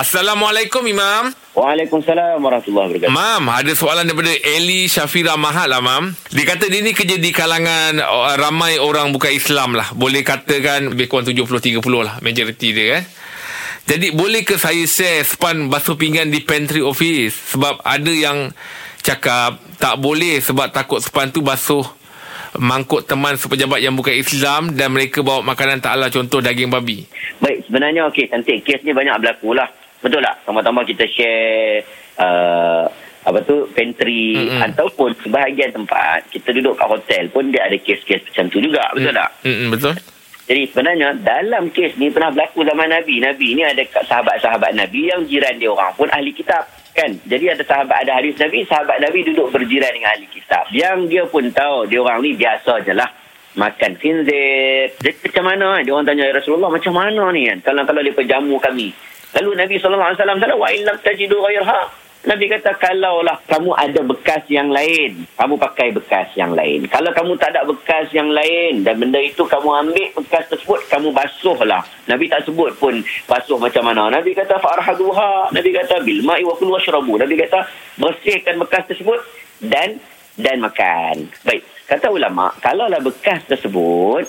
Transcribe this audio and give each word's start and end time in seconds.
Assalamualaikum 0.00 0.80
Imam. 0.88 1.28
Waalaikumsalam 1.52 2.40
warahmatullahi 2.40 3.04
wabarakatuh. 3.04 3.12
Mam, 3.12 3.52
ada 3.52 3.68
soalan 3.76 4.08
daripada 4.08 4.32
Eli 4.32 4.88
Syafira 4.88 5.36
Mahal 5.36 5.68
lah 5.68 5.84
Mam. 5.84 6.16
Dia 6.32 6.48
kata 6.48 6.72
dia 6.72 6.80
ni 6.80 6.96
kerja 6.96 7.20
di 7.20 7.28
kalangan 7.36 8.00
uh, 8.00 8.32
ramai 8.40 8.80
orang 8.80 9.12
bukan 9.12 9.28
Islam 9.28 9.76
lah. 9.76 9.92
Boleh 9.92 10.24
katakan 10.24 10.96
lebih 10.96 11.04
kurang 11.04 11.28
70-30 11.28 11.84
lah 12.00 12.16
majoriti 12.24 12.72
dia 12.72 12.96
kan. 12.96 13.04
Jadi 13.92 14.16
boleh 14.16 14.40
ke 14.40 14.56
saya 14.56 14.88
share 14.88 15.20
span 15.20 15.68
basuh 15.68 16.00
pinggan 16.00 16.32
di 16.32 16.40
pantry 16.48 16.80
office? 16.80 17.52
Sebab 17.52 17.84
ada 17.84 18.08
yang 18.08 18.56
cakap 19.04 19.60
tak 19.76 20.00
boleh 20.00 20.40
sebab 20.40 20.72
takut 20.72 21.04
span 21.04 21.28
tu 21.28 21.44
basuh 21.44 21.84
mangkuk 22.56 23.04
teman 23.04 23.36
sepejabat 23.36 23.84
yang 23.84 23.94
bukan 23.94 24.16
Islam 24.16 24.72
dan 24.74 24.96
mereka 24.96 25.20
bawa 25.20 25.44
makanan 25.44 25.84
tak 25.84 25.92
halal 25.92 26.08
contoh 26.08 26.40
daging 26.40 26.72
babi. 26.72 27.04
Baik, 27.38 27.68
sebenarnya 27.68 28.08
okey, 28.08 28.32
cantik. 28.32 28.64
Kes 28.64 28.80
ni 28.80 28.96
banyak 28.96 29.20
berlaku 29.20 29.52
lah. 29.54 29.68
Betul 30.00 30.20
tak? 30.24 30.36
Sama-sama 30.48 30.80
kita 30.84 31.04
share 31.08 31.84
uh, 32.16 32.88
apa 33.20 33.38
tu 33.44 33.68
pantry 33.76 34.48
Mm-mm. 34.48 34.64
ataupun 34.64 35.12
sebahagian 35.20 35.76
tempat 35.76 36.24
kita 36.32 36.56
duduk 36.56 36.72
kat 36.80 36.88
hotel 36.88 37.28
pun 37.28 37.52
dia 37.52 37.68
ada 37.68 37.76
kes-kes 37.76 38.24
macam 38.32 38.44
tu 38.48 38.58
juga. 38.64 38.84
Betul 38.96 39.12
tak? 39.12 39.30
Hmm, 39.44 39.68
betul. 39.68 39.94
Jadi 40.50 40.62
sebenarnya 40.72 41.14
dalam 41.20 41.70
kes 41.70 41.94
ni 41.94 42.10
pernah 42.10 42.34
berlaku 42.34 42.66
zaman 42.66 42.90
Nabi. 42.90 43.22
Nabi 43.22 43.54
ni 43.54 43.62
ada 43.62 43.86
sahabat-sahabat 43.86 44.74
Nabi 44.74 45.06
yang 45.06 45.22
jiran 45.28 45.60
dia 45.62 45.70
orang 45.70 45.94
pun 45.94 46.10
ahli 46.10 46.34
kitab. 46.34 46.66
Kan? 46.90 47.22
Jadi 47.22 47.54
ada 47.54 47.62
sahabat, 47.62 48.02
ada 48.02 48.18
hadis 48.18 48.34
Nabi, 48.34 48.66
sahabat 48.66 48.98
Nabi 48.98 49.22
duduk 49.30 49.46
berjiran 49.54 49.94
dengan 49.94 50.10
ahli 50.10 50.26
kitab. 50.26 50.66
Yang 50.74 50.98
dia 51.06 51.22
pun 51.30 51.46
tahu, 51.54 51.86
dia 51.86 52.02
orang 52.02 52.18
ni 52.18 52.34
biasa 52.34 52.82
je 52.82 52.92
lah. 52.98 53.06
Makan 53.54 53.94
khinzir. 54.02 54.90
Dia 54.98 55.12
macam 55.22 55.44
mana? 55.46 55.66
Dia 55.86 55.94
orang 55.94 56.06
tanya, 56.10 56.26
ya 56.26 56.34
Rasulullah 56.34 56.66
macam 56.66 56.98
mana 56.98 57.30
ni 57.30 57.46
kan? 57.46 57.58
Kalau-kalau 57.62 58.02
dia 58.02 58.14
perjamu 58.14 58.58
kami. 58.58 58.90
Lalu 59.38 59.50
Nabi 59.54 59.74
SAW 59.78 60.16
kata, 60.16 60.56
wa 60.58 60.68
illam 60.74 60.96
tajidu 60.98 61.38
ghairha. 61.38 61.90
Nabi 62.20 62.52
kata, 62.52 62.76
kalaulah 62.76 63.40
kamu 63.48 63.72
ada 63.72 64.04
bekas 64.04 64.44
yang 64.52 64.68
lain, 64.68 65.24
kamu 65.40 65.56
pakai 65.56 65.88
bekas 65.88 66.28
yang 66.36 66.52
lain. 66.52 66.84
Kalau 66.84 67.16
kamu 67.16 67.32
tak 67.40 67.56
ada 67.56 67.64
bekas 67.64 68.12
yang 68.12 68.28
lain 68.28 68.84
dan 68.84 69.00
benda 69.00 69.16
itu 69.16 69.40
kamu 69.40 69.88
ambil 69.88 70.08
bekas 70.20 70.44
tersebut, 70.52 70.84
kamu 70.92 71.16
basuhlah. 71.16 71.80
Nabi 72.04 72.28
tak 72.28 72.44
sebut 72.44 72.76
pun 72.76 73.00
basuh 73.24 73.56
macam 73.56 73.88
mana. 73.88 74.12
Nabi 74.12 74.36
kata, 74.36 74.60
fa'arhaduha. 74.60 75.48
Nabi 75.48 75.70
kata, 75.72 76.04
bilma'i 76.04 76.44
wa 76.44 76.52
kulu 76.60 76.76
washrabu. 76.76 77.16
Nabi 77.16 77.40
kata, 77.40 77.64
bersihkan 77.96 78.60
bekas 78.60 78.84
tersebut 78.84 79.24
dan 79.64 79.96
dan 80.36 80.60
makan. 80.60 81.24
Baik, 81.40 81.64
kata 81.88 82.12
ulama, 82.12 82.52
kalaulah 82.60 83.00
bekas 83.00 83.48
tersebut 83.48 84.28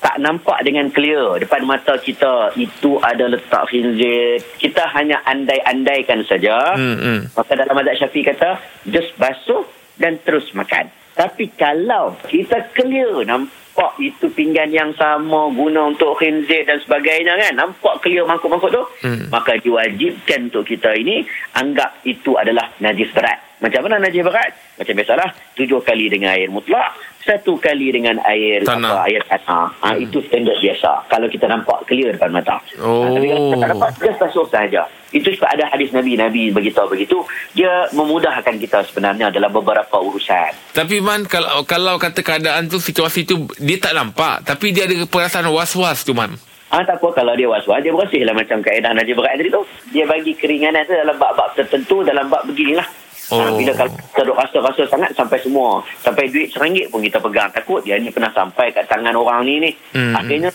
tak 0.00 0.16
nampak 0.16 0.64
dengan 0.64 0.88
clear. 0.88 1.38
Depan 1.44 1.68
mata 1.68 2.00
kita 2.00 2.56
itu 2.56 2.96
ada 3.04 3.28
letak 3.28 3.68
khinzir 3.68 4.40
kita 4.56 4.88
hanya 4.96 5.20
andai-andaikan 5.28 6.24
saja. 6.24 6.74
Hmm, 6.74 6.96
hmm. 6.96 7.20
maka 7.36 7.52
dalam 7.52 7.76
mazhab 7.76 7.96
syafi'i 8.00 8.24
kata 8.24 8.50
just 8.88 9.12
basuh 9.20 9.62
dan 10.00 10.16
terus 10.24 10.48
makan. 10.56 10.88
Tapi 11.12 11.52
kalau 11.52 12.16
kita 12.24 12.72
clear 12.72 13.28
nampak 13.28 13.92
itu 14.00 14.32
pinggan 14.32 14.72
yang 14.72 14.96
sama 14.96 15.52
guna 15.52 15.92
untuk 15.92 16.16
khinzir 16.16 16.64
dan 16.64 16.80
sebagainya 16.80 17.36
kan 17.36 17.52
nampak 17.60 18.00
clear 18.00 18.24
mangkuk-mangkuk 18.24 18.72
tu 18.72 18.82
Hmm. 19.04 19.28
maka 19.28 19.60
diwajibkan 19.60 20.48
untuk 20.48 20.64
kita 20.64 20.96
ini 20.96 21.28
anggap 21.52 22.00
itu 22.08 22.40
adalah 22.40 22.72
najis 22.80 23.12
berat. 23.12 23.36
Macam 23.60 23.84
mana 23.84 24.08
najis 24.08 24.24
berat? 24.24 24.56
Macam 24.80 24.96
biasalah 24.96 25.28
tujuh 25.52 25.84
kali 25.84 26.08
dengan 26.08 26.32
air 26.32 26.48
mutlak 26.48 26.96
satu 27.20 27.56
kali 27.56 27.92
dengan 27.92 28.16
air 28.24 28.64
Tanah. 28.64 28.96
apa 28.96 29.04
air 29.04 29.20
tanah 29.22 29.66
ha, 29.76 29.92
itu 29.94 30.24
standard 30.24 30.56
biasa 30.56 31.04
kalau 31.06 31.26
kita 31.26 31.44
nampak 31.44 31.84
clear 31.84 32.10
depan 32.10 32.32
mata 32.32 32.56
Oh. 32.76 33.04
ha, 33.04 33.12
tapi 33.12 33.26
kalau 33.26 33.40
kita 33.44 33.56
tak 33.58 33.68
nampak 33.70 33.90
just 33.98 34.18
basuh 34.18 34.46
sahaja 34.46 34.82
itu 35.10 35.26
sebab 35.28 35.50
ada 35.50 35.66
hadis 35.66 35.90
Nabi 35.90 36.14
Nabi 36.14 36.48
beritahu 36.48 36.88
begitu 36.88 37.20
dia 37.50 37.68
memudahkan 37.90 38.56
kita 38.56 38.86
sebenarnya 38.86 39.28
dalam 39.28 39.50
beberapa 39.50 39.98
urusan 39.98 40.54
Tapi 40.70 41.00
Man 41.00 41.26
kalau 41.26 41.62
kalau 41.64 41.98
kata 41.98 42.20
keadaan 42.20 42.66
tu 42.66 42.78
situasi 42.78 43.24
tu 43.24 43.50
dia 43.58 43.76
tak 43.76 43.92
nampak 43.92 44.40
tapi 44.42 44.70
dia 44.70 44.86
ada 44.86 44.96
perasaan 45.02 45.44
was-was 45.46 46.02
tu 46.02 46.14
Man. 46.14 46.38
Ah 46.70 46.86
tak 46.86 47.02
apa 47.02 47.10
kalau 47.12 47.34
dia 47.34 47.44
was-was 47.44 47.82
dia 47.82 47.90
bersih 47.90 48.22
lah 48.22 48.30
macam 48.30 48.62
kaedah 48.62 48.94
Najib 48.94 49.18
berat 49.18 49.34
tadi 49.34 49.50
tu. 49.50 49.58
Dia 49.90 50.06
bagi 50.06 50.32
keringanan 50.32 50.86
tu 50.86 50.94
dalam 50.94 51.18
bab-bab 51.18 51.50
tertentu 51.52 52.00
dalam 52.00 52.30
bab 52.30 52.46
beginilah. 52.46 52.86
Oh. 53.30 53.38
Oh. 53.40 53.54
bila 53.54 53.72
kalau 53.72 53.90
kita 53.90 54.22
duk 54.22 54.36
rasa-rasa 54.36 54.82
sangat 54.86 55.10
sampai 55.12 55.38
semua 55.38 55.78
sampai 56.00 56.26
duit 56.26 56.50
seringgit 56.50 56.90
pun 56.90 56.98
kita 56.98 57.18
pegang 57.18 57.50
takut 57.50 57.80
dia 57.80 57.94
ni 57.96 58.10
pernah 58.10 58.30
sampai 58.30 58.70
kat 58.70 58.86
tangan 58.86 59.14
orang 59.14 59.42
ni 59.42 59.58
ni 59.58 59.70
Hmm. 59.90 60.14
akhirnya 60.14 60.50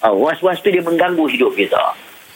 uh, 0.00 0.14
was-was 0.14 0.58
tu 0.58 0.68
dia 0.68 0.80
mengganggu 0.80 1.26
hidup 1.26 1.52
kita 1.52 1.78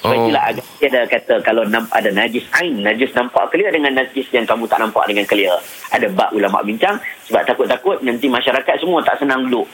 sebab 0.01 0.13
Oh. 0.13 0.21
itulah 0.21 0.45
agak 0.45 0.65
dia 0.77 0.89
ada 0.91 1.01
kata 1.07 1.35
kalau 1.41 1.65
ada 1.65 2.11
najis 2.11 2.45
ain 2.53 2.77
najis 2.77 3.09
nampak 3.11 3.49
clear 3.49 3.71
dengan 3.71 3.95
najis 3.95 4.29
yang 4.31 4.45
kamu 4.45 4.67
tak 4.67 4.77
nampak 4.77 5.07
dengan 5.07 5.25
clear 5.25 5.57
ada 5.89 6.07
bab 6.11 6.29
ulama 6.31 6.61
bincang 6.61 7.01
sebab 7.25 7.41
takut-takut 7.43 7.97
nanti 8.03 8.29
masyarakat 8.29 8.75
semua 8.77 9.01
tak 9.01 9.17
senang 9.17 9.49
duduk 9.49 9.65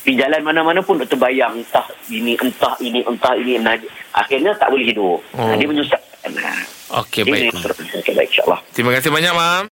di 0.00 0.16
jalan 0.16 0.40
mana-mana 0.40 0.80
pun 0.80 0.96
terbayang 0.96 1.60
entah 1.60 1.84
ini 2.08 2.32
entah 2.34 2.72
ini 2.80 3.04
entah 3.04 3.36
ini 3.36 3.60
najis 3.60 3.84
akhirnya 4.12 4.56
tak 4.56 4.72
boleh 4.72 4.86
hidup 4.86 5.20
Oh. 5.36 5.44
oh. 5.44 5.52
dia 5.52 5.68
menyusahkan 5.68 6.00
ha. 6.00 6.09
Okey 6.90 7.22
Ini 7.22 7.30
baik. 7.30 7.54
baik 8.12 8.28
insyaAllah 8.30 8.60
Terima 8.72 8.90
kasih 8.92 9.10
banyak 9.10 9.32
Mam. 9.32 9.64